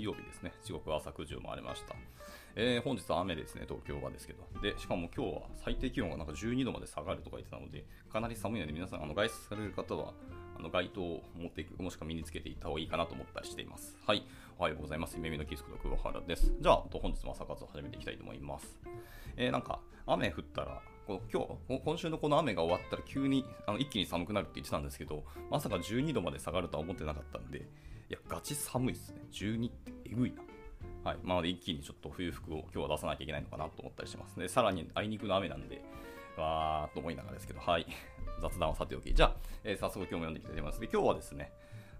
[0.00, 0.52] 水曜日ですね。
[0.64, 1.94] 時刻は朝9時を回りました。
[2.56, 4.46] えー、本日は雨ですね、東京はですけど。
[4.62, 10.14] で、しかも今日は最低気温がなんか12度まで下がるとか言ってたので、かなり寒いので皆さん、あの外出される方は、
[10.58, 13.98] あの街灯を持っていく、もしくは身につけていった方がいいかなと思ったりしています。
[14.06, 14.24] はい。
[14.58, 15.16] おはようございます。
[15.16, 16.50] 夢見のキスクの久保原です。
[16.58, 18.78] じゃあ、本日も朝活を始めていきたいと思います。
[19.36, 27.68] えー、なんか、雨降ったら、こ今日、今週のこの雨が終わったら急にあの一気に寒くなるって言ってたんですけど、まさか12度まで下がるとは思ってなかったんで、
[28.10, 29.20] いや、ガチ寒いっすね。
[29.30, 30.42] 12ってえぐいな。
[31.08, 31.18] はい。
[31.22, 34.36] まあ、一気にちょっと冬服を今日は出さなきゃいけないのかなと思ったりします。
[34.36, 35.80] で、さらにあいにくの雨なんで、
[36.36, 37.86] わーっと思いながらですけど、はい。
[38.42, 39.14] 雑談はさておき。
[39.14, 40.80] じゃあ、えー、早速今日も読んでいきたいと思います。
[40.80, 41.52] で、今日はですね、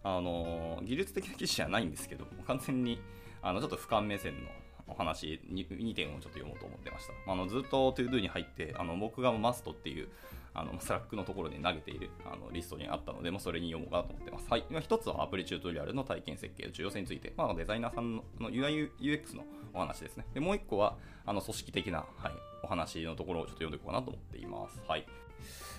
[0.02, 3.00] あのー、技術的な記事じゃないんですけど、完全に、
[3.40, 4.50] あの、ちょっと俯瞰目線の
[4.90, 7.32] お話 2, 2点をちょっと読もうと思ってました。
[7.32, 10.08] あのずっと ToDo に入って、あの僕がマストっていう
[10.52, 14.46] あのスラックのところに投げているあのリストにあったので、もそれに読もうかなと思ってます。
[14.50, 14.64] はい。
[14.80, 20.26] 一つはアプリチュートリアルの体験設計の重要性について、まあ、デザイナーさんの UIUX のお話ですね。
[20.34, 22.32] で、もう一個は、あの組織的な、はい、
[22.64, 24.80] お話のところをちょっと読んでいこうかなと思っています。
[24.88, 25.06] はい。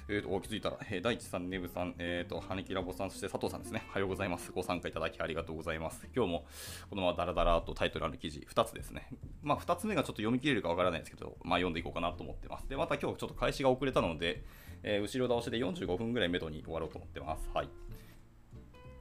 [0.07, 3.83] えーと、気づいたら、えー、大地さん、ネブさん、えーと、はねきらぼさん、そして佐藤さんですね。
[3.91, 4.51] おはようございます。
[4.51, 6.07] ご参加いただきありがとうございます。
[6.15, 6.45] 今日も
[6.89, 9.07] このままダラダラとタイトルある記事2つですね。
[9.43, 12.67] まあ、2つ目がちょっと読み切れるかわからないですけど、まあ、読んでいこうかなと思ってます。
[12.67, 14.43] で、また今日ちょっと開始が遅れたので、
[14.83, 17.49] えー、後ろ倒しで45分ぐらいめどに終わろうと思ってます。
[17.53, 17.90] はい。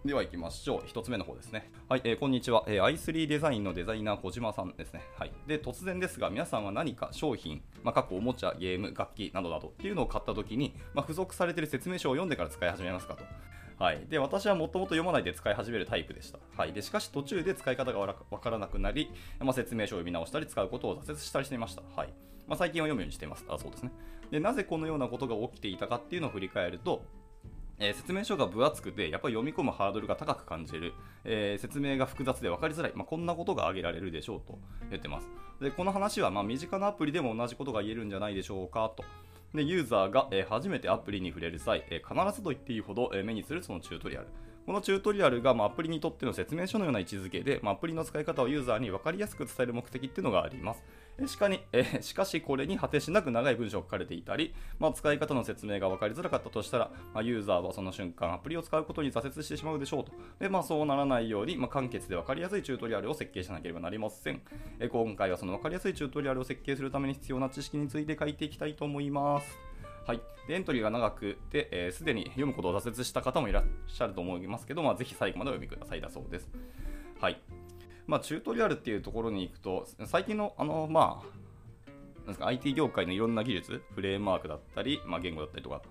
[0.03, 0.81] では行きましょう。
[0.89, 1.71] 1つ目の方ですね。
[1.87, 5.03] はい、えー、こんにちは、えー、i3 デザインのデザイナー小島さんですね。
[5.19, 5.33] はい。
[5.47, 13.25] で、突然ですが、皆さんは何か商品、まあ、過去おもちゃ、ゲーム、楽器などなどっていうのを買ったときに、まあ、付属されている説明書を読んでから使い始めますかと。
[13.79, 16.39] はい、で私はもともと読まないで使い始めるタイプでした。
[16.57, 21.83] はい、でしかし途中で使い方がわからなくなり、まあ、説明書を読み直したり使うことを挫折したりしていました。
[21.95, 22.13] はい
[22.47, 23.45] ま、最近は読むようにしています。
[23.49, 23.93] あそうですね
[24.31, 24.41] で。
[24.41, 27.05] なぜこのようなことが起きていたかっていうのを振り返ると、
[27.81, 30.93] えー、説明書が分厚くて、やっぱり読み込むハードルが高く感じる、
[31.25, 34.59] えー、説明が複雑で分かりづらい、まあ、こんなことが挙げられるでしょうと
[34.91, 35.29] 言ってます。
[35.61, 39.05] で、この話はま身近なアプリでも同じことが言えるんじゃないでしょうかと。
[39.55, 44.27] で、ユーザーが、えー、初めてアプリに触れる際、え必ずと言っていいほど、え目にするそのチュートリアル。
[44.67, 50.83] このチュートリアルが、まアプリにとっての説明書のような位置づけで、まアプリの使い方をユーザーに分かりやすく伝える目的っていうのがあります。
[51.27, 60.13] しかに、え、しかしこれに果てしなく長い文章が書かれていたり、まあ、使い方の説明が分かりづらかったとしたら、まあ、ユーザーはその瞬間アプリを使うことに挫折してしまうでしょうと。
[60.39, 64.41] で、まあ、そうならないように、まあ、簡潔で分かりやすいチュートリアルを設計しなければなりません。
[64.79, 69.70] え、今回はその分かりやすいチュートリアルを設計するために必要な知識について書いていきたいと思います。
[70.07, 76.49] はい、でエントリーが長くて、す、えー、で、に読むことを挫折した方もいらっしゃると思いますけど、まあ、ぜひ最後までお読みくださいだそうです。
[77.21, 77.41] はい。
[78.07, 81.41] まあ、チュートリアルっていうところに行くと、最近の、あの、まあ、
[82.21, 85.83] なんですか IT 業界のいろんな技術、フレームワークだったり、まあ、言語だったりとか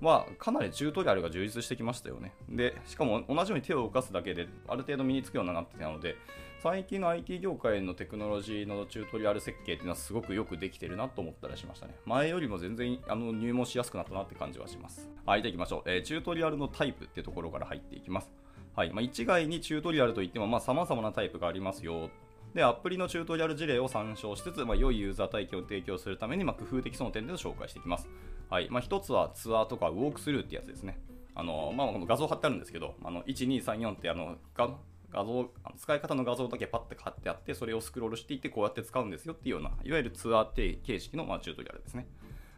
[0.00, 2.32] は、かなりチュートリアルが充実してきましたよね。
[2.48, 6.16] で、しかも同じように手を動かすだけで、ある程度身につくようになってたので、
[6.60, 11.94] 最近の IT 業界のテクノロジーのチュートリアル設計っていうのはすごくよくできてるなと思ったりしましたね。
[12.04, 15.08] 前よりも全然あの入門しやすくなったなって感じはします。
[15.24, 18.32] はい、でいきましょう、えー、チュートリアルのタイプっていうところから入っていきます。
[18.74, 22.10] はいまあ、一概にチュートリアルといっても、まあ、様々なタイプがありますよ
[22.58, 28.08] で、アプリのチュートリアル事例を参照しつつ、まあ、良いユーザー体験を提供するために、まあ、工夫的その点で紹介していきます。
[28.50, 30.98] はいまあ、一つはツアーとかウォークスルーってやつですね。
[31.36, 34.76] あのまあ、この画像貼ってあるんですけど、あの1234ってあの画
[35.12, 42.08] 画像使い方の画像だけパッて貼ってあってそれをスクロールしていってこうやって使うんですよっていうようないわゆるツアー形式の、まあ、チュートリアルですね、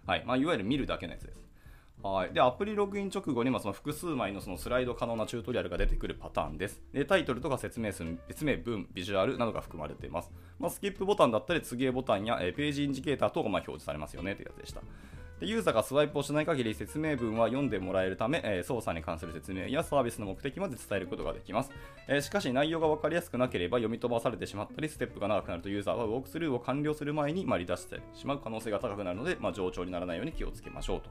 [0.07, 1.50] はいまあ、いわゆる見るだけのやつです
[2.03, 2.33] はい。
[2.33, 6.81] で、アプリログイン直後に、まその複数枚のそのスライド可能なチュートリアルが出てくるパターンです。
[6.93, 10.31] で、タイトルとか説明数、説明文、ビジュアルなどが含まれています。
[10.59, 14.81] まあ、スキップボタンだったり、次へボタンや、えページインジケーター等がま表示されますよねというやつでした。
[15.41, 21.71] でユーザーがスワイプをしない限り説明文は読んでもらえるため、えー、操作に関する説明やサービスの目的まで伝えることができます、
[22.09, 31.11] えー、しかし内容が分かりやすくなければ読み飛ばされてしまったりステップが長くなるとユーザーはウォークスルーを完了する前に、まあ、離脱してしまう可能性が高くなるので、まあ、冗長にならないように気をつけましょうと。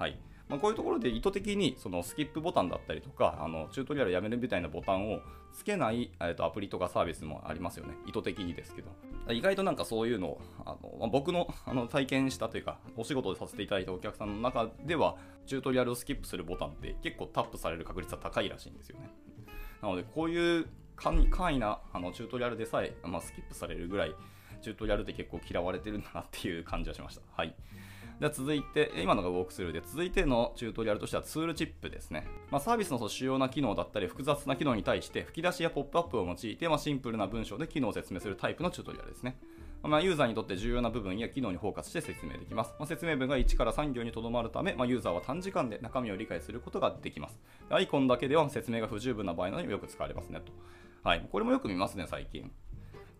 [0.00, 0.18] はい。
[0.48, 5.20] まあ、こういうところで意図的にそのスキップボタンだったりとかあのチュートリアルやめるみたいなボタンを
[5.52, 7.94] つけない、えー、とアプリとかサービスもありますよね。
[8.06, 8.88] 意図的にですけど。
[9.32, 15.16] 意外となんかそういうのをあの、まあ、僕のあの体験したというかお仕事でさせていただいたお客さんの中では
[15.46, 19.10] チュートリアルをスキップするボタンって結構タップされる確率は高いらしいんですよね。
[19.82, 21.20] なのでこういう簡
[21.50, 24.14] 易なあのチュートリアルでさえ、まあ、スキップされるぐらい
[24.62, 27.22] チュートリアルって結構嫌われてるんだなっていう感じはしました。
[27.34, 27.54] はい。
[28.20, 32.26] では続いて、今のがウォークスルーで、続いてのチュートリアルとしてはツールチップですね。
[32.50, 39.38] まあ、サービスの主要な機能だったり、複雑な機能に対して、吹き出しやポップアップを用いて、まあ、シンプルな文章で機能を説明するタイプのチュートリアルですね。
[39.82, 42.74] まあ、ユーザーにとって重要な部分や機能にフォーカスして説明できます。
[42.78, 47.40] まあ、説明文が1から3行にとどまるため、まあ、ユーザーは短時間で中身を理解することができます。
[47.70, 50.52] アイコンだけでは説明が不十分な場合などによく使われますねと。
[51.02, 52.52] はい、これもよく見ますね、最近。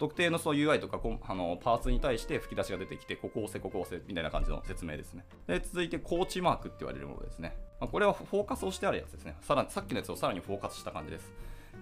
[0.00, 0.98] 特定のそう UI とか
[1.28, 5.26] あのパーツに対して吹き出しが出てきて、ここ押せ、ここ押せみたいな感じの説明ですね。
[5.46, 7.54] で続いて、コーチマークって言われるものですね。
[7.78, 9.36] まあ、これはフォーカスをしてあるやつですね。
[9.42, 11.30] さらさっきのやつをさらにフォーカスした感じです。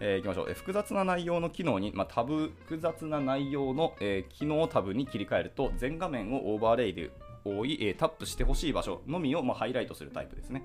[0.00, 7.10] えー、いきましょう、え、複雑な内容の機能に、まあ、タブ、複雑な内容の、えー、機能タブに切り替えると、全画面をオーバーレイで
[7.44, 10.64] 覆い、えー、タップしてほしい場所のみを、まあ、ハイライトするタイプですね。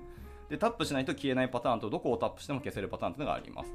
[0.50, 3.74] で、タップしないと消えないパターンと、どこをタップしても消せるパターンというのがあります。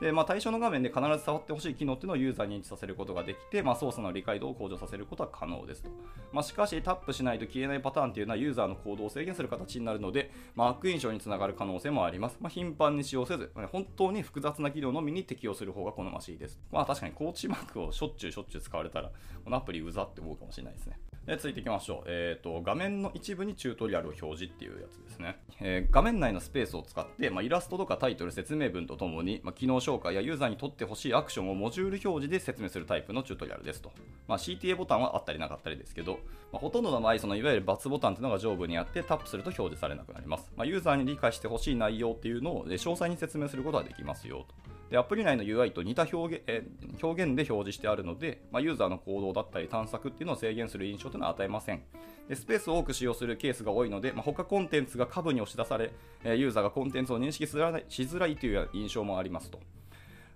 [0.00, 5.90] で、まあ、対象の画面で必ず触ってほしい機能っていうのをユーザーに認知させることができて、まあ、操作の理解度を向上させることは可能ですと。
[6.32, 12.36] まあ、しかし、タップしないと消えないパターンっていうのはユーザーの行動を制限する形になるので、まあ、悪印象につながる可能性もあります。
[12.40, 16.60] まあ、頻繁に使用せず、本当に複雑な機能のみに適用する方が好ましいです。
[16.70, 19.10] まあ、確かにコーチマークをしょっちゅうしょっちゅう使われたら、
[19.44, 20.98] このアプリうざって思うかもしれないですね。
[21.26, 33.90] で続いていきましょう、えーと、画面の一部にチュートリアルを表示っていうやつですね、えー、画面内のスペースを使って、まあ、イラストとかタイトル説明文とともに、まあ、機能紹介やユーザーにとってほしいアクションをモジュール表示で説明するタイプのチュートリアルですと、
[34.28, 36.20] まあ、CTA ボタンはあったりなかったりですけど、
[36.52, 44.65] まほとんどの場合そのいわゆる×ボタンというのが上部にあってタップすると表示されなくなります、まユーザーに理解してほしい内容っていうのを詳細に説明することができますよと。
[44.90, 46.64] でアプリ内の UI と似た表現,、え
[47.02, 51.82] 表現で表示してあるので、まあ、ユーザーの行動だったり探索っていうのを制限する印象というのは与えません。
[52.28, 55.92] でスペースを多く使用するケースが多いので、まあ、他コンテンツが下部に押し出され、
[56.24, 59.60] えユーザーがコンテンツを認識しづらいという印象もありますと。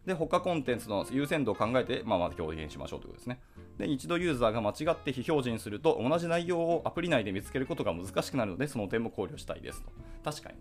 [0.07, 3.41] で、他コンテンツの優先度を考えて、まあ、まず表現しましょうということですね。
[3.79, 9.91] で、一度ユーザーが間違って非表示にすると、同じ内容をアプリ内で見つけることが難しくなるので、その点も考慮したいですと。
[10.25, 10.57] 確かに、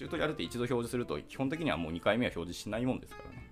[0.00, 3.50] チュートリアルって一度表示すると、基本的にはもう2回目は表示しないもんですからね。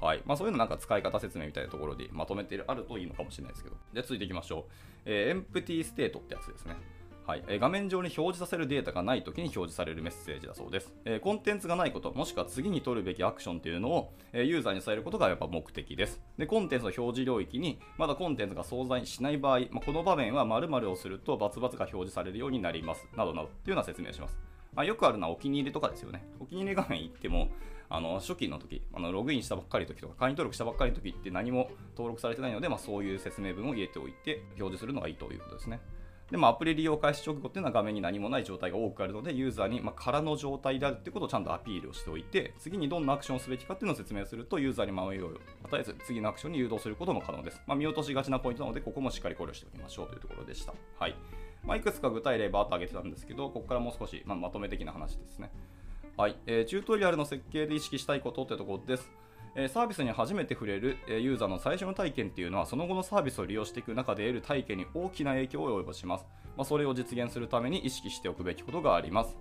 [0.00, 3.76] はいまあ、そういうのなんか使い方説明みたいなところでまとめてあるといいのかもしれないですけど。
[3.92, 4.72] じゃあ続いていきましょう。
[5.04, 6.74] えー、エンプティステートってやつですね。
[7.24, 16.20] はい、え、画面上に表示させるデータがないときに表示されるメッセージだそうです、えー、コンテンツがないこと、もしくは次に取るべきアクションというのを、えー、ユーザーに伝えることがやっぱ目的です。
[16.36, 23.06] で、コンテンツの表示領域にまだコンテンツが存在しない場合、まあ、この場面は〇〇をするとバツバツが表示されるようになります。
[23.16, 24.36] などなどというような説明をします。
[24.74, 26.24] まあ、よくあるのはお気に入りとかですよね。
[26.38, 27.48] お気に入り画面行っても、
[27.92, 35.80] あの初期の時あのログインしたばっかりの時とか会員登録したばっかりの時って何も登録されてないので、まあ、そういう説明文を入れておいて表示するのがいいということですね。
[36.30, 45.32] でもアプリ利用開始直後っていうのは画面に何もない状態が多くあるので、ユーザーにま空の状態であるっていうことをちゃんとアピールをしておいて、次にどんなアクションをすべきかっていうのを説明すると、ユーザーに迷いを
[45.64, 47.60] 与えず、次のアクションに誘導することも可能です。
[47.66, 50.72] まあ、見落としがちなポイントなので、ここもしっかり考慮しておきましょうというところでした。
[51.00, 51.16] はい。
[51.64, 55.50] まあ、いくつか具体例バーッと挙げてたんですけど、ここからもう少し、まあ、まとめ的な話ですね。
[56.16, 59.10] はい、えー、チュートリアルの設計で意識したいことってところです。
[59.56, 66.26] えー、サービスに初めて触れる、えー、ユーザーの最初の体験っていうのは、その後のサービスを利用していく中で得る体験に大きな影響を及ぼします。
[66.56, 69.36] まあ、それを実現するために意識しておくべきことがあります。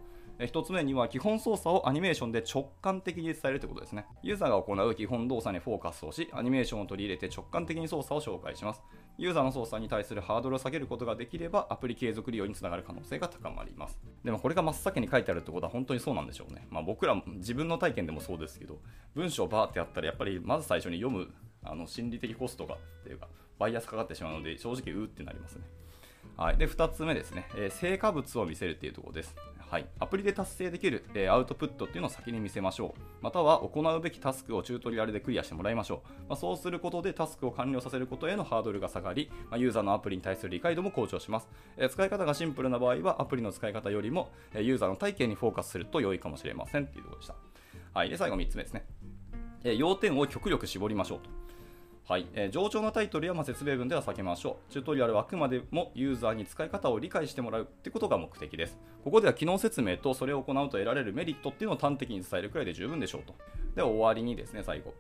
[0.46, 4.06] 1つ目には基本操作をアニメーションで直感的に伝えるということですね。
[4.24, 8.82] ユーザーが行う基本動作にフォーカスをし、アニメーションを取り入れて直感的に操作を紹介します。
[9.18, 14.00] ユーザーの操作に対するハードルを下げることができれば、アプリ継続利用につながる可能性が高まります。
[14.24, 16.66] でもこれが真っ先に書いてあるってことは本当にそうなんでしょうね。
[16.70, 18.80] まあ、僕ら自分の体験でもそうですけど、
[19.16, 21.34] 文章をバーってやったらやっぱりまず最初に読む
[21.64, 23.28] あの心理的コストがっていうか、
[23.58, 25.66] バイアスかかってしまうので、正直うーってなりますね。
[26.38, 29.36] はい、で2つ目ですね、えー、成果物を見せるっていうところです。
[29.70, 33.02] はい、アプリで達成できる、えー、アウトプットっていうのを先に見せましょう。
[33.22, 36.10] または行うべきタスクをチュートリアルでクリアしてもらいましょう。
[36.28, 41.48] まあ、そうすることでタスクを完了させることへのハードルが下がり、まあ、ユーザーのアプリに対する理解度も向上します、
[41.78, 47.36] えー、使い方がシンプルな場合はアプリの使い方よりも、えユーザーの体験にフォーカスすると良いかもしれませんっていうところでした。
[47.94, 48.86] はい、で最後3つ目ですね。
[49.64, 51.39] え要点を極力絞りましょうと。
[52.10, 54.72] はい、えー、上長なタイトルやま説明文では避けましょう。
[54.74, 58.80] チュートリアルはあくまでもユーザーに使い方を理解してもらうってことが目的です。
[59.04, 63.36] ここでは機能説明とそれを行うと得られるメリットっていうのを端的に伝えるくらいで十分でしょうと。
[63.76, 64.96] では終わりにですね、最後。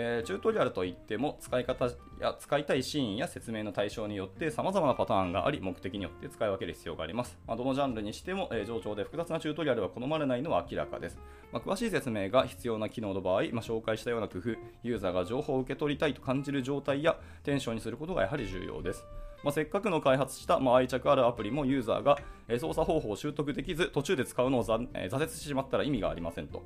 [0.00, 1.90] えー、チュートリアルといっても使い方
[2.20, 11.18] や使いたいシーンや説明の対象によって様々なパターンがあり目的によって使い分ける必要があります、まあ、どのジャンルにしても、えー、上長で複雑なチュートリアルは好まれないのは明らかです、
[11.52, 14.50] まあ、詳しい説明が必要な機能の場合、まあ、紹介したような工夫
[14.84, 19.04] ユーザーが情報を受け取りたいと感じる状態やテンションにすることがやはり重要です。
[19.42, 22.18] まあ、せっかくの開発した、まあ、愛着あるアプリもユーザーが、
[22.48, 26.62] え操作方法を習得できず途中で使うのを挫,、え挫折してしまったら意味がありませんと。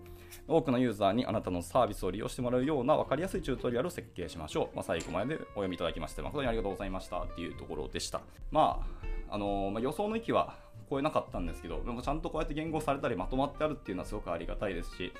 [0.48, 8.20] 多くのユーザーにあなたのサービスを利用してもらうような分かりやすいチュートリアルを設計しましょう、まあ、最後までお読みいただきまして誠にありがとうございましたっていうところでした。
[8.50, 8.84] ま
[9.28, 10.56] ああのー、まあ、予想の域は
[10.90, 15.12] 超えなかったんですけどでもちゃんとこうやって言語されたりまとまってあるっていうのはすごくありがたいですし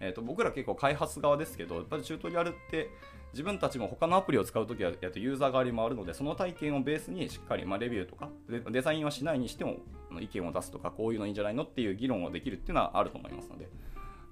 [0.00, 2.90] えーと、僕ら結構開発側ですけど、やっぱりチュートリアルって
[3.32, 9.76] 自分たちも他のアプリを使うときはやっとユーザー側に回るので、その体験をベースにしっかり、まあ、レビューとかデザインはしないにしても
[10.20, 13.68] 意見を出すとか、こういうのいいんじゃないのっていう議論をできるっていうのはあると思いますので、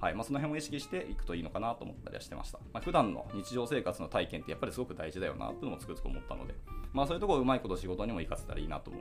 [0.00, 2.58] はいまあ、その辺を意識していくといいのかなと思ったりはしてました。
[2.72, 6.54] まあ、普段の日常生活の体験ってやっぱりすごく大事だよなっていうのもつくづく思ったので、
[6.92, 8.96] まあ、そういうところをうまいこと仕事にも活かせたらいいなとこ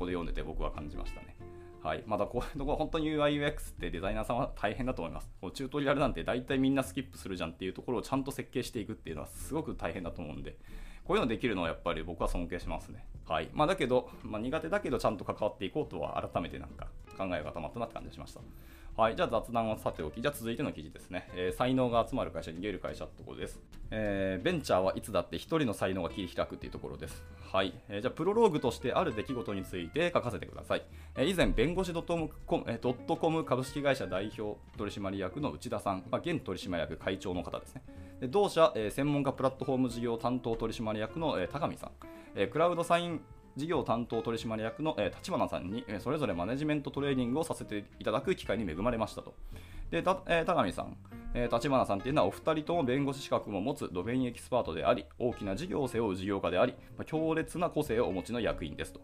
[0.00, 1.36] こで読んでて僕は感じましたね。
[1.82, 5.30] はい、まだこういうところ、 本当に UIUX ってデザイナーさんは大変だと思います。
[5.40, 10.56] こうチュートリアルなんて大体みんなスキップするじゃんっていうところをちゃんと設計していくっていうのはすごく大変だと思うんで、
[11.04, 13.04] こういうのできるのはやっぱり僕は尊敬しますね。
[13.26, 13.48] はい。
[13.52, 18.40] まあ、だけど、まあ、苦手だけどちゃんと関わっていこうとは改めてなんか考えが固まったなって感じがしました。
[18.96, 21.28] はい、じゃあ雑談はさておき、じゃあ続いての記事ですね。
[21.34, 23.60] えー、才能が集まる会社、逃げる会社ってころです。
[23.90, 27.24] えー、ベンチャーはいつだって1人の才能が切り開くっていうところです。
[27.52, 30.82] はい、えー、じゃあプロローグとしてある出来事について書かせてください。
[31.16, 37.82] え、以前、弁護士ドットコム、え、ドットコム株式会社代表取締役の内田さん、まあ、現取締役会長の方ですね。
[38.20, 41.90] で同社、え、専門家プラットフォーム事業担当取締役の、え、高見さん、
[42.34, 43.22] え、クラウドサイン
[43.56, 49.34] 事業担当取締役の、立花さんに、それぞれマネジメントトレーニングをさせていただく機会に恵まれましたと。
[49.90, 50.96] で、たえー、高見さん、
[51.34, 56.74] 立花さんというのはお二人とも弁護士資格も持つドメインエキスパートであり、大きな事業を背負う事業家であり、
[57.06, 59.00] 強烈な個性をお持ちの役員ですと。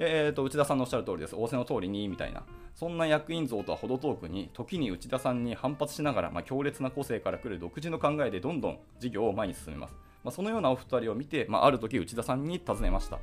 [0.00, 1.34] えーと、内田さんのおっしゃる通りです。
[1.34, 2.44] 仰せの通りに、みたいな。
[2.76, 9.96] そんな役員像とは程遠くに、時に内田さんに反発しながら、まあ、強烈な個性から来る独自の考えでどんどん事業を前に進めます。
[10.22, 13.18] まあ、そのようなお二人を見て、まあ、ある時内田さんに尋ねました。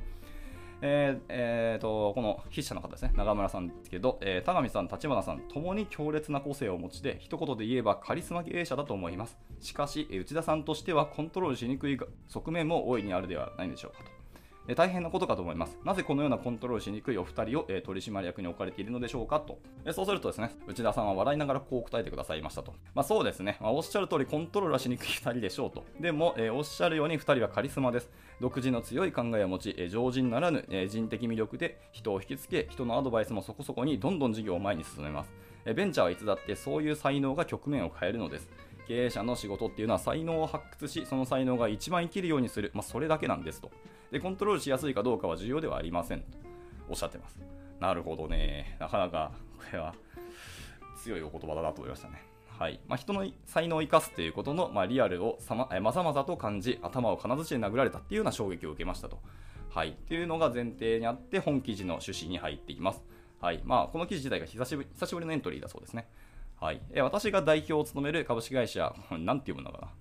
[0.82, 9.36] えーえーと、この筆者の方ですね、長村さんですけど、えー、田上さん、立花さん、ともに強烈な個性をお持ちで、一言で言えばカリスマ経営者だと思います。
[9.60, 14.15] しかし、内田さんとしてはコントロールしにくい側面も大いにあるではないでしょうかと。
[14.68, 15.78] え大変なことかと思います。
[15.84, 19.58] なぜこのようなコントロールしにくいお二人を、え取締役に置かれているのでしょうかと。
[19.84, 22.74] えそうするとですね、内田さんは笑いながらこう答えてくださいましたと。
[22.94, 25.84] まあ、そうですね、まあ、おっしゃる通りコントロールはしにくい2人でしょうと。
[26.00, 28.10] でも、えおっしゃるように2人はカリスマです。
[28.40, 35.32] 独自の強い考えを持ち、え常人ならぬ、え人的魅力で人を引きつけ、人のアドバイスもそこそこにどんどん事業を前に進めます。
[35.74, 38.48] ベンチャーはいつだってそういう才能が局面を変えるのです。
[38.86, 43.70] 経営者の仕事っていうのは才能を発掘し、その才能が一番生きるようにする、まあ、それだけなんですと。
[44.10, 46.26] で、コントロールしやすいかどうかは重要ではありませんと
[46.88, 47.38] おっしゃってます。
[47.80, 48.76] なるほどね。
[48.78, 49.94] なかなか、これは
[51.02, 52.22] 強いお言葉だなと思いましたね。
[52.58, 59.18] はいまあ、人の才能を生かすということの、まあ、リアルをさまえまざまざと感じ、頭を金槌で殴られたっていうような衝撃を受けましたと。
[59.68, 63.02] はい、っていうのが前提にあって、本記事の趣旨に入っていきます。
[63.40, 66.08] はいまあ、この記事自体が久しぶり久しぶりのエントリーだそうですね。
[66.58, 69.92] はい、え私が代表を務める株式会社、 なんて読むのかな、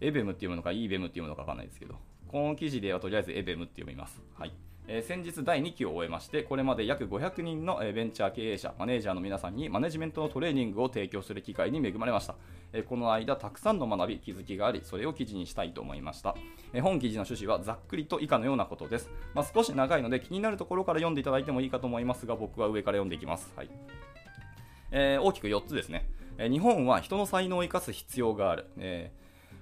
[0.00, 1.96] エベムっていうのか、イーベムっていうのかわかんないですけど、
[2.28, 4.22] この記事ではとりあえずエベムって読みます。
[4.34, 4.52] はい
[4.90, 12.36] えー、先日第2期を終えまして、これまで約500人の、ベンチャー経営者、マネージャーの皆さんにマネジメントのトレーニングを提供する機会に恵まれました。
[12.72, 16.34] え、この間、たくさんの学び、気づきがあり、それを記事にしたいと思いました。
[16.72, 19.10] え、本記事の趣旨はざっくりと以下のようなことです。
[19.34, 23.52] まあ、少し長いので気になるところから読んでいただいてもいいかと思いますが、僕は上から読んでいきます。
[23.56, 23.70] はい
[24.90, 26.08] えー、大きく4つですね。
[26.38, 28.66] え日本は人の才能を生かす必要がある。
[28.78, 29.12] え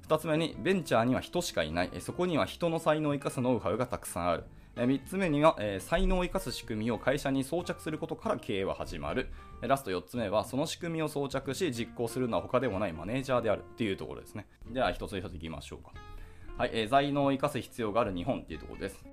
[0.08, 1.90] 2つ目に、ベンチャーには人しかいない。
[2.00, 4.44] そこには人の才能を生かすノウハウがたくさんある。
[4.76, 9.30] 3つ目には、え才能を生かす仕組みを会社に装着することから経営は始まる。
[9.62, 14.46] ラスト4つ目は、その仕組みを装着し実行するのは他でもないマネージャーであるっていうところですね。
[14.70, 15.92] では、一つ一ついきましょうか。
[16.58, 19.04] はい、えー、才能を生かす必要がある日本っていうところです。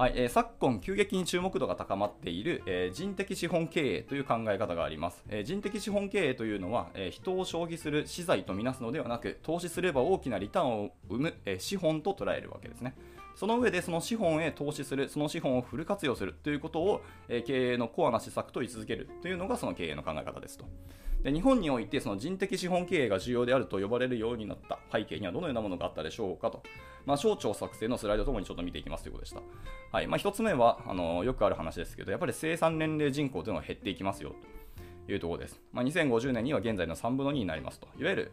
[0.00, 5.22] はいえー、昨今、急激に注目度が高まっている、えー、人的資本経営という考え方があります。
[5.28, 12.94] えー、人的資本経営というのは、え人を消費する資材とみなすのではなく、投資すれば大きなリターンを生む、え資本と捉えるわけですね。
[13.34, 20.64] その上でその資本へ投資する、その資本をフル活用するということを、え経営のコアな施策と位置づけるというのがその経営の考え方ですと。
[21.24, 26.62] で日本においてその人的資本経営が重要であると呼ばれるようになった背景にはどのようなものがあったでしょうかと、
[27.06, 29.40] まあ、省庁作成のスライドともにちょっと見ていきますということでした。
[29.92, 34.34] はいまあ、1つ目はあのよくある話ですけど、やっぱり生産年齢人口というのは減っていきますよ
[35.06, 35.60] というところです。
[35.72, 37.88] まあ、2050年には現在の3分の2になりますと。
[37.98, 38.32] いわゆる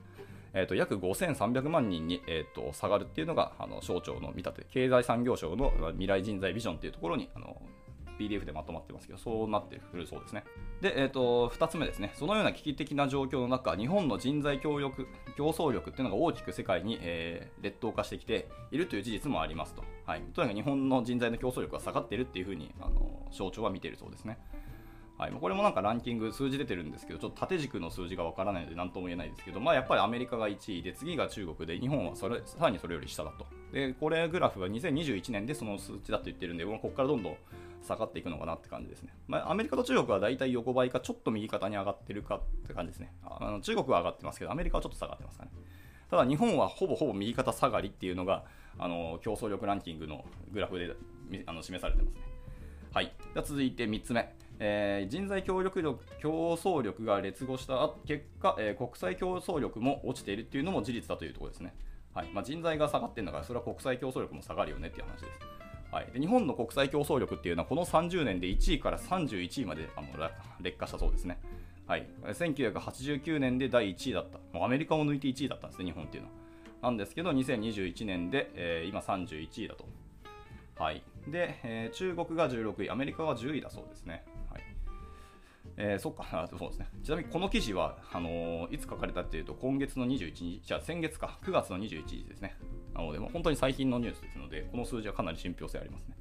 [0.53, 7.61] えーと、約5300万人に、えーと、下がるっていうのがあの省庁の見立て、経済産業省の未来人材ビジョンっていうところにあの
[8.17, 10.43] PDF でまとまってますけど、そうなってくるそうですね。
[10.81, 19.83] で、えーと、2つ目ですね、そのような危機的な状況の中、日本の人材協力競争力っていうのが大きく世界に、えー、劣等化してきているという事実もありますと。
[20.05, 24.37] はい、とにかく日本の人材の競争力が下がっているっていうふうにあの省庁は見ているそうですね。
[25.17, 33.47] はい、これもなんかランキング、数字出てるんですけど、ちょっと縦軸の数字がわからないので何とも言えないですけど、まあ、やっぱりアメリカが1位で、次が中国で、日本はそれさらにそれより下だと。
[33.73, 37.37] で、これグラフは2021年でその数値だと言ってるんで、ここからどんどん
[37.85, 39.13] 下がっていくのかなって感じですね。
[39.27, 43.13] まあ、アメリカと中国は大体横ばいか、ちょっと右肩に上がってるかって感じですね。
[43.23, 45.51] あの中国は上がってますけど、アメリカはちょっと下がってますかね。
[46.09, 48.45] ただ日本はほぼほぼ右肩下がりっていうのが、
[48.79, 50.95] あの競争力ランキングのグラフで
[51.45, 52.21] あの示されてますね。
[52.93, 53.13] はい。
[53.33, 54.33] では続いて3つ目。
[54.59, 61.75] えー人材協力力競争力が劣後した結果、えー国際競争力も落ちているっていうのも事実だというところですね。
[62.13, 65.66] はいまあ、人材が下がってるんだから、それは国際競争力も下がるよねっていう話です。
[65.91, 70.07] はい、で日本の国際競争力っていうのはこの30年で1位から31位まであの
[70.61, 71.39] 劣化したそうですね。
[71.87, 76.35] はい、1989年で第1位だった、もうアメリカを抜いて1位だったんですね、日本っていうのは。
[76.81, 79.85] なんですけど、2021年で、えー今31位だと。
[80.77, 84.25] はい、で、えー中国が16位、アメリカは10位だそうですね。
[85.77, 86.87] えーそっかそうですね。
[87.03, 92.55] ちなみにこの記事はあのーいつ書かれたっていうと、今月の21日、じゃあ先月か、9月の21日ですね。
[92.93, 96.15] なので、も本当に最近のニュースですので、この数字はかなり信憑性ありますね。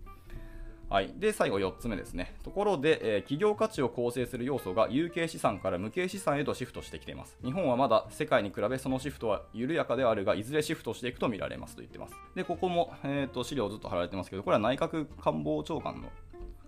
[0.89, 2.37] はい、で最後4つ目ですね。
[2.45, 7.37] ところで、えー企業価値を構成する要素が有形資産から無形資産へとシフトしてきています。
[7.43, 12.15] 日本はまだ世界に比べそのシフトは緩やかではあるが、いずれシフトしていくと見られますと言ってます。
[12.37, 16.09] で、ここも、えー、と資料ずっと貼られてますけど、これは内閣官房長官の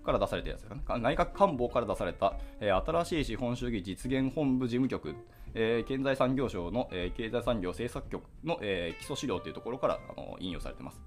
[0.08, 1.02] から出されたやつですかね。
[1.02, 5.14] 内閣官房から出された、え新しい資本主義実現本部事務局、
[5.54, 11.00] えー経済産業省の、え経済産業政策局の、え基礎資料というところからあの引用されています。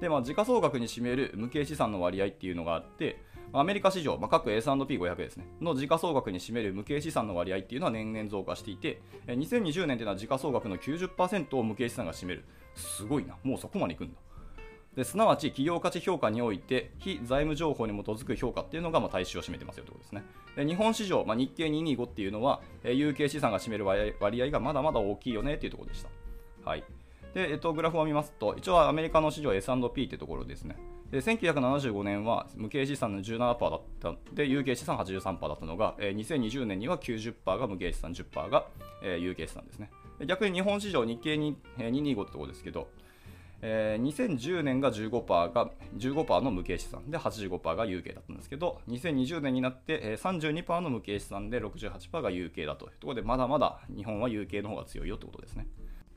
[0.00, 3.22] で、まあ、時価総額に占める無形資産の割合っていうのがあって、
[3.52, 12.44] アメリカ市場、まあ、各 S&P500 ですね、の時価総額に占める無形資産の割合っていうのは年々増加していて、2020年というのは時価総額の90%を無形資産が占める。
[12.74, 14.18] すごいな、もうそこまでいくんだ。
[14.96, 20.24] ですなわち企業価値評価において非財務情報に基づく評価っていうのがまあ大衆を占めてますよということですね。
[20.56, 26.10] で日本市場、まあ、日経225っていうのは、え有形資産が占める割合がまだまだ大きいよねっていうところでした。
[26.64, 26.84] はい
[27.34, 30.76] でえっと、グラフを見ますと、一応アメリカの市場 S&P ってところですね。
[31.10, 38.68] で1975年は無形資産の17%だったで、有形資産83%だったのが、えー2020年には90%が無形資産、10%が、
[39.02, 39.90] え有形資産ですね。
[40.26, 42.86] 逆に日本市場、日経にえー225ってところですけど、
[43.66, 55.66] えー2010年が15%が15%の無形資産で85%が有形だったんですけど2020年になって、え32%の無形資産で68%が有形だというところでまだまだ日本は有形の方が強いよってことですね。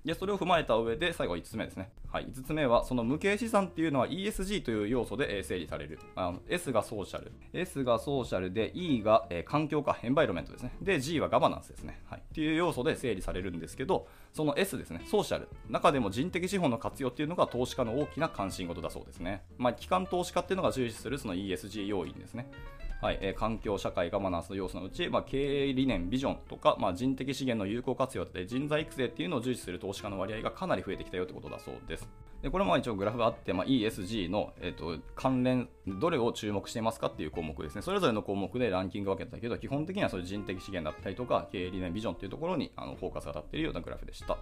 [0.05, 5.99] でそれを踏まえた上で最後5つ目ですね、はい、5つ目はその無形資産っていうのは ESG という要素で整理される。
[6.15, 7.31] あの S がソーシャル。
[7.53, 10.71] S がソーシャルで E が、え環境かエンバイロメントですね。
[10.81, 15.01] で G はガバナンスですね、はい、っていう要素で整理されるんですけどその S ですね。
[15.05, 15.49] ソーシャル。
[15.69, 22.49] 中でも人的資本の活用っていうのが投資家の大きな関心事だそうですね、まあ、機関投資家っていうのが重視するその ESG 要因ですね。
[22.99, 32.09] はいえー環境、社会、ガバナンスの要素のうち、まあ、経営理念、ビジョンとか、まあ、人的資源の有効活用で人材育成っていうのを重視する投資家の割合がかなり増えてきたよということだそうです。
[32.41, 37.83] でこれも一応グラフがあって、まあ、ESG の、えー、と関連、どれを注目していますかっていう項目ですね。
[37.83, 44.37] それぞれの項目でランキング分けたけど、基本的にはそういう人的資源だったりとか、経営理念、ビジョンっていうところにあのフォーカスが当たっているようなグラフでした。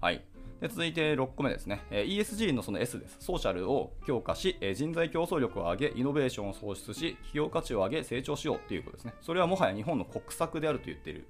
[0.00, 0.24] はい。
[0.60, 3.16] で続いて6個目ですね、ESG のその S です。
[3.20, 9.14] ソーシャルを強化し、人材競争力を上げ、イノベーションを創出し、企業価値を上げ、成長しようということですね。
[9.20, 11.26] それはもはや日本の国策であると言っている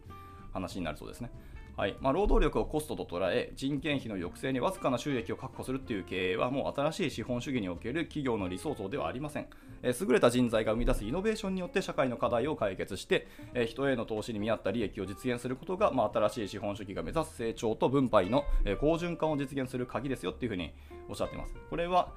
[0.52, 1.30] 話になるそうですね。
[1.76, 9.48] はいまあ、労働力をコストと捉え、人件費の抑制にわずかな収益を確保するという経営は、もう新しい資本主義における企業の理想像ではありません。
[9.82, 20.72] えー優れた人材が生み出すイノベーションによって社会の課題を解決して、えー人への投資に見合った利益を実現することが、まあ、新しい資本主義が目指す成長と分配の、えー好循環を実現する鍵ですよっていうふうに
[21.08, 21.56] おっしゃっています。
[21.68, 22.12] これは、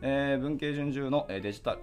[0.00, 1.80] えー文系順中のデジタル、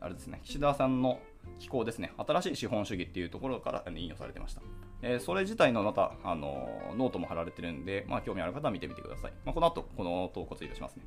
[0.00, 1.20] あれですね、岸田さんの
[1.60, 4.62] 機構ですね、新しい資本主義っていうところから引用されてました。
[5.02, 9.32] えーそれ自体のまた、あのーノートも貼られてるんで、まあ、興味ある方は見てみてください。
[9.44, 11.04] まあ、この後、この投稿ツイートしますね。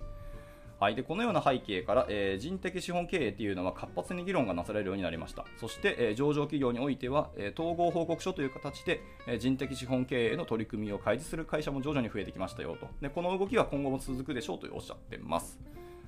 [0.78, 5.46] はい、でこのような背景から、えー人的資本経営というのは活発に議論がなされるようになりました。
[5.58, 12.90] そして、えー上場企業においては、えー統合報告書という形で、え人的資本経営の取り組みを開示する会社も徐々に増えてきましたよと。
[13.02, 15.58] でこの動きは今後も続くでしょうとおっしゃってます。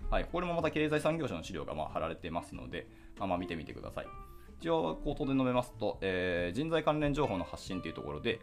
[0.09, 4.07] はい、これもまた経済産業省の資料がまあ貼られてますので、まあ、ま見てみてください。
[4.59, 8.39] 一応、口頭で述べますと、えー人材関連情報の発信というところで、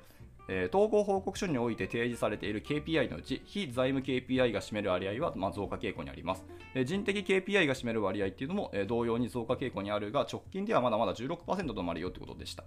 [0.49, 6.45] えー統合報告書において提示されている KPI のうち、非財務 KPI が占める割合は、まあ、増加傾向にあります。
[6.75, 12.65] え人的 KPI が占める割合っていうのも、え同様に増加傾向にあるが、直近ではまだまだ16%止まるよということでした。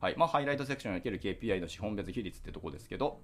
[0.00, 3.20] はいまあ、ハイライトセクションにおける KPI の資本別比率ってところですけど、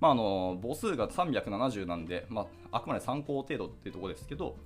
[0.00, 4.56] まあ、あの母数が370なんで、まあ、あくまで参考程度っていうところですけど、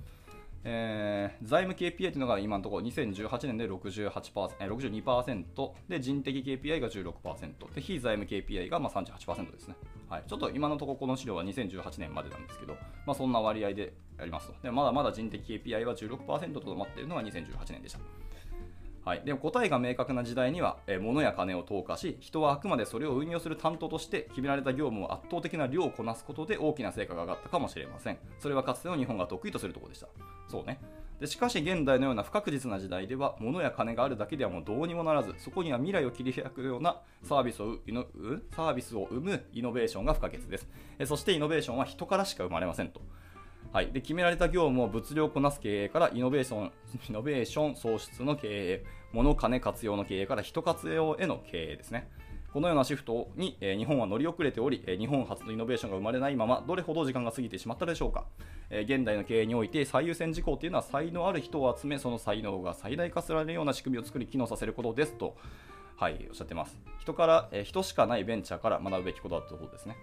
[0.64, 4.10] えー財務 KPI というのが今のところ2018年で6。
[4.10, 4.90] 8%え6。
[4.90, 9.74] 2%で人的 KPI が16%で非財務 KPI がまあ38%ですね、
[10.08, 12.74] はい、ちょっと今のところこの資料は2018年までなんですけど、
[13.06, 17.98] まあ、そんな割合でやりますとでまだまだ人的 KPI は16%とどまっているのが2018年でした
[19.10, 28.18] はい、でも答えが明確な時代には、えー物や金を投下し人はあくまでそれを運用する担当として決められた業務を圧倒的な量をこなすことで大きな成果が上がったかもしれません。
[28.38, 30.06] それはかつての日本が得意とするところでした。
[30.46, 30.78] そうね。
[31.18, 37.78] でしかし現代のような不確実な時代では物や金があるだけではもうどうにもならずそこには未来を切り開くようなサービスを
[38.54, 40.68] サービスを生むイノベーションが不可欠です。
[41.00, 43.00] えそしてイノベーションは人からしか生まれませんと。
[43.72, 46.72] はい、で決められた業務を物量をこなす経営からイノベーション
[47.08, 52.08] イノベーション創出の経営、物金活用の経営から人活用への経営ですね。
[52.52, 58.24] このようなシフトに、え、日本は乗り遅れており、え、日本初のイノベーションが生まれないまま、どれほど時間が過ぎてしまったでしょうか。
[58.70, 65.36] え、現代の経営において最優先事項というのは才能ある人を集め、その才能が最大化されるような仕組みを作り、機能させることですと、
[65.96, 66.76] はい、おっしゃってます。
[66.98, 69.96] 人から、え人しかないベンチャーから学ぶべきことだということですね。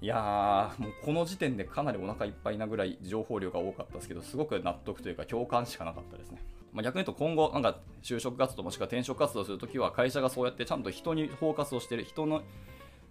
[0.00, 6.40] いやー、もうこの時点でかなりお腹いっぱいなぐらい情報量が多かったですけど、すごく納得というか共感しかなかったですね。
[6.74, 12.42] まあ、逆に言うと今後、なんか就職活動もしくは転職活動するときは会社がそうやってちゃんと人にフォーカスをしてる人の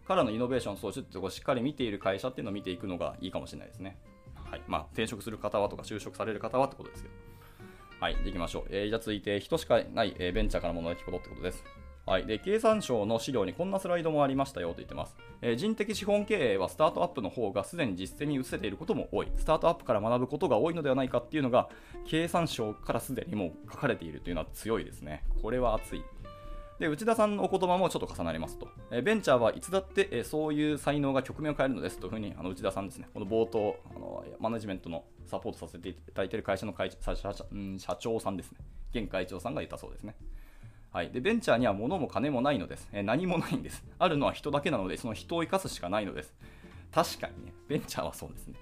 [0.05, 3.97] からのイノベーションを創出ってこをしっかり見ている会社っていうのを見ていくのがいいかもしれないですね。
[4.35, 4.61] はい。
[4.67, 7.15] まあ、転職する方はとか就職される方はってことですけど。
[8.01, 8.15] はい。
[8.15, 8.63] で、いきましょう。
[8.69, 11.63] えー、じゃあ続いて、人しかない、えー、ベンチャーから学ぶことってことです。
[12.05, 19.31] はい、で経産省の資料にこんなスライドもありましたよと言ってます、えー、人的資本経営はスタートアップの方がすでに実践に移せていることも多い。
[19.37, 21.69] スタートアップから学ぶことが多いのではないかっていうのが
[22.05, 25.23] 経産省からすでにもう書かれているというのは強いですね。
[25.41, 26.03] これは熱い。
[26.79, 33.07] で内田さんのお言葉もちょっと重なりますと、え、ベンチャーはいつだって、え、そういう才能が局面を変えるのですというふうにあの内田さんですね。
[33.13, 37.33] この冒頭あのマネジメントのサポートさせていただいている会社の会社社
[37.77, 38.57] 社長さんですね。
[38.93, 40.15] 現会長さんが言ったそうですね。
[40.93, 43.83] はい、でベンチャーには物も金もないのです、え、何もないんです。
[43.97, 46.33] あるのは人だけなので、その人を生かすしかないのです。
[46.91, 48.53] 確かにね、ベンチャーはそうですね。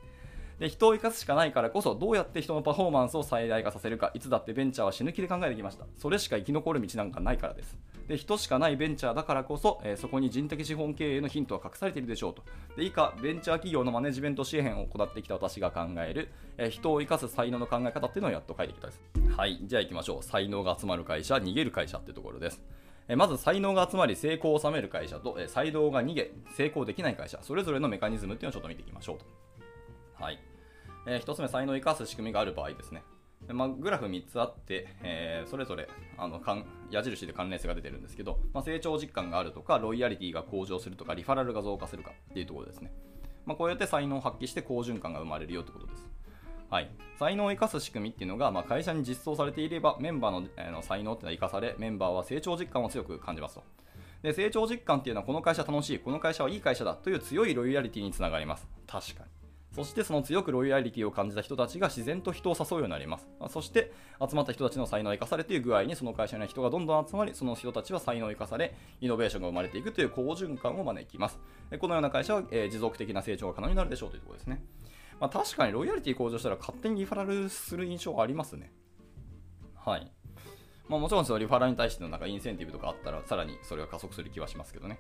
[0.61, 7.75] で人を生かすしかないからこそどうやって人のパフォーマンスを最大化させるかいつだってベンチャーは死ぬ気で考えてきましたそれしか生き残る道なんかないからです
[8.11, 12.43] で人しかないベンチャーだからこそ、えー、そこに人的資本経営のヒントは隠されているでしょうと。
[12.75, 19.01] で以下ベンチャー企業のマネジメント支援を行ってきた私が考える、えー、人を生かす才能の考え方っていうのをやっと書いてきたです。
[19.37, 20.23] はいじゃあ行きましょう。
[20.23, 22.61] 才能が集まる会社逃げる会社っていうところです。
[23.15, 29.25] まず才能が集まり成功を収める会社と才能が逃げ成功できない会社それぞれのメカニズムっていうのをちょっと見ていきましょうと。
[30.21, 30.39] はい。
[31.07, 33.03] えー、1つ目、才能を生かす仕組みがある場合ですね。
[33.53, 35.87] まあ、グラフ3つあって、えー、それぞれ
[36.17, 36.41] あの
[36.89, 42.91] 矢印で関連性が出てるんですけど、まあ、成長実感があるとか、ロイヤリティが向上するとか、リファラルが増加するかっていうところですね。
[43.45, 46.09] まあ、こうやって才能を発揮して好循環が生まれるよってことです。
[46.69, 53.63] はい、才能を生かす仕組みっていうのが、まあ、会社に実装されていれば、メンバーの,、えー、の才能っていうのは生かされ、メンバーは成長実感を強く感じますと。
[54.21, 58.67] で成長実感っていうのは、この会社楽しい、この会社はいい会社だという強いロイヤリティにつながります。
[58.87, 59.40] 確かに。
[59.73, 63.29] そしてその強くロイヤリティを感じた人たちが自然と人を誘うようになります。
[63.49, 71.39] そして集まった人たちの才能を生かされている具合にその会社に人がどんどん集まり、その人たちは才能を生かされ、イノベーションが生まれていくという好循環を招きます。
[71.79, 74.61] このような会社は、え持続的な成長が可能になるでしょうというところですね。
[75.21, 78.73] まあ、確かにロイヤリティ向上したら勝手にリファラルする印象ありますね。
[79.75, 80.11] はい。
[80.89, 84.99] まあ、もちろんそのリファラルに対してのなんかインセンティブとかあったら、さらにそれが加速する気はしますけどね。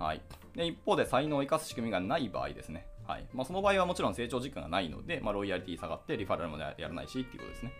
[0.00, 0.22] はい、
[0.56, 2.86] で一方で才能を生かす仕組みがない場合ですね。
[3.10, 7.72] はいまあ、その場合はもちろん成長実感がないので、まあ、ロイヤリティ下がってリファラルもやらないしっていうことですね。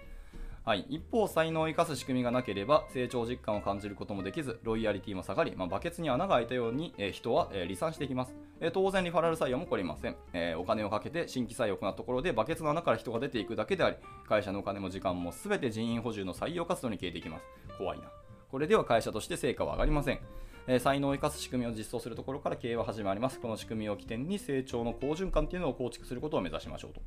[0.65, 13.97] はい、一方、才能を生かす仕組みがなければ成長実感を感じることもできず、ロイヤリティも下がり、まあ、バケツに穴が開いたように、えー、人は、えー、離散していきます、えー、当然、リファラル採用も起こりません、えお金をかけて新規採用を行ったところで、バケツの穴から人が出ていくだけであり、
[14.29, 17.45] 会社のお金も時間も全て人員補充の採用活動に消えていきます。
[17.79, 18.05] 怖いな。
[18.51, 20.21] これでは会社として成果は上がりません。
[20.67, 23.41] え才能を生かす仕組みを実装するところから経営は始まります。
[23.41, 27.01] この仕組みを起点に成長の好循環というのを構築することを目指しましょうと。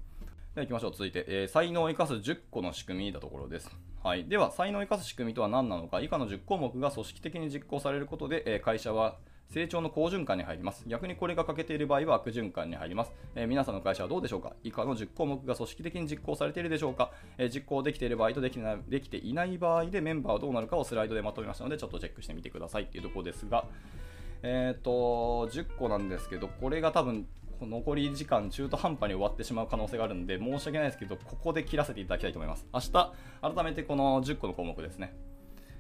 [0.56, 0.92] では行きましょう。
[0.92, 3.70] 続いて、えー、才能を生かす10個の仕組みだところです。
[4.04, 4.26] はい。
[4.26, 9.18] では、才能を生かす仕組みとは何なのか、以下の10項目が組織的に実行されることで、えー、会社は
[9.54, 10.84] 成長の好循環に入ります。
[10.88, 13.14] 逆にこれが欠けている場合は悪循環に入ります。
[13.36, 14.54] えー、皆さんの会社はどうでしょうか？
[14.64, 23.66] 以下の10項目が組織的に実行されているでしょうか、えー、実行できている場合とできなできていない場合でメンバーはどうなるかをスライドでまとめましたので、ちょっとチェックしてみてくださいというところですが、
[24.42, 27.28] えっ、ー、と、10個なんですけど、これが多分、
[27.62, 32.66] 残り時間中途半端に終わってしまう可能性があるんで、申し訳ないですけど、ここで切らせていただきたいと思います。
[32.74, 35.14] 明日、改めてこの10個の項目ですね。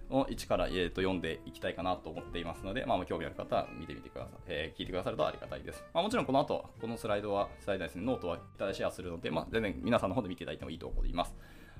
[0.09, 5.83] を1から、えー、と読んでいきたいかなと思っていますので、まあ、興味ある方は見てみてください、えー、聞いてくださるとありがたいです。
[5.93, 11.35] まあ、もちろんこの後、このスライドは、スライドですね、ノートはただシェアするので、まあ、全然皆さんの方で見ていただいてもいいと思います。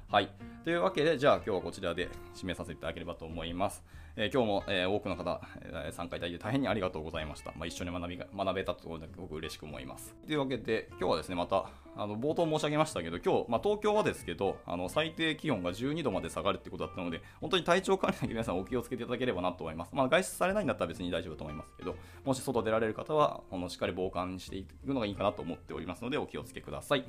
[0.08, 0.30] はい。
[0.64, 3.84] というわけで、じゃあ今日はこちらで締めさせていただければと思います。
[4.16, 7.52] えー、今日も、えー、多くの方、え、参加いただいて大変にありがとうございました。
[7.58, 10.16] まあ、一緒に学びが学べたところで僕嬉しく思います。
[10.28, 19.96] というわけで、今日はですね、また、あの冒頭申し上げましたけど、今日、まあ、東京はですけど、あの最低気温が12度まで下がるってことだったので、本当に体調管理だけ 皆さんお気をつけていただければなと思います。
[19.96, 27.06] まあ、外出されないんだったら別に大丈夫と思いますけど、もし外出られる方は、このしっかり防寒していくのがいいかなと思っておりますので、お気をつけください。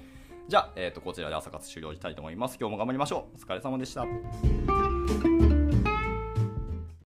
[0.48, 2.56] じゃあ、えー、とこちらで朝活終了したいと思います。
[2.58, 3.36] 今日も頑張りましょう。
[3.36, 5.33] お疲れ様でした。